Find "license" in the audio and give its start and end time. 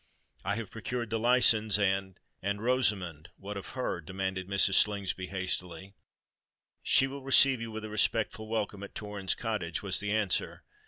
1.19-1.77